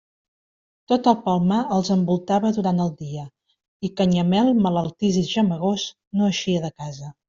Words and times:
Tot 0.91 1.09
el 1.11 1.17
Palmar 1.25 1.59
els 1.75 1.91
envoltava 1.97 2.51
durant 2.57 2.83
el 2.87 2.91
dia, 3.05 3.29
i 3.91 3.95
Canyamel, 4.01 4.53
malaltís 4.67 5.25
i 5.25 5.27
gemegós, 5.37 5.91
no 6.21 6.35
eixia 6.37 6.69
de 6.71 6.79
casa. 6.79 7.19